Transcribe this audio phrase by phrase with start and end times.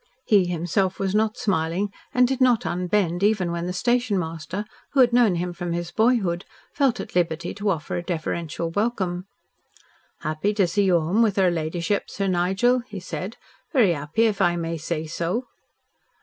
[0.25, 4.99] He himself was not smiling and did not unbend even when the station master, who
[4.99, 6.43] had known him from his boyhood,
[6.73, 9.27] felt at liberty to offer a deferential welcome.
[10.21, 13.37] "Happy to see you home with her ladyship, Sir Nigel," he said;
[13.73, 15.45] "very happy, if I may say so."